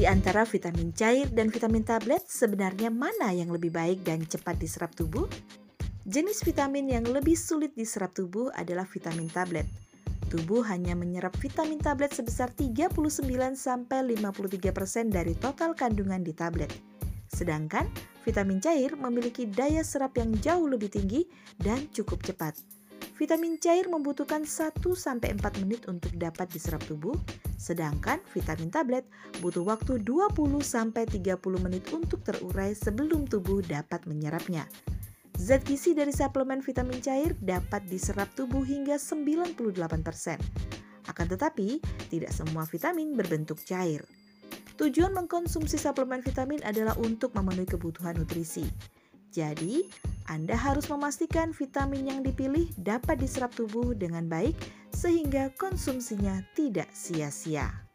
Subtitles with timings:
[0.00, 4.96] Di antara vitamin cair dan vitamin tablet, sebenarnya mana yang lebih baik dan cepat diserap
[4.96, 5.28] tubuh?
[6.08, 9.68] Jenis vitamin yang lebih sulit diserap tubuh adalah vitamin tablet.
[10.32, 13.92] Tubuh hanya menyerap vitamin tablet sebesar 39-53%
[15.12, 16.72] dari total kandungan di tablet.
[17.28, 17.84] Sedangkan
[18.24, 21.28] vitamin cair memiliki daya serap yang jauh lebih tinggi
[21.60, 22.79] dan cukup cepat.
[23.20, 24.80] Vitamin cair membutuhkan 1-4
[25.60, 27.12] menit untuk dapat diserap tubuh,
[27.60, 29.04] sedangkan vitamin tablet
[29.44, 31.28] butuh waktu 20-30
[31.60, 34.64] menit untuk terurai sebelum tubuh dapat menyerapnya.
[35.36, 39.52] Zat gizi dari suplemen vitamin cair dapat diserap tubuh hingga 98%.
[41.04, 41.76] Akan tetapi,
[42.08, 44.00] tidak semua vitamin berbentuk cair.
[44.80, 48.64] Tujuan mengkonsumsi suplemen vitamin adalah untuk memenuhi kebutuhan nutrisi.
[49.28, 49.84] Jadi,
[50.30, 54.54] Anda harus memastikan vitamin yang dipilih dapat diserap tubuh dengan baik
[54.94, 57.89] sehingga konsumsinya tidak sia-sia.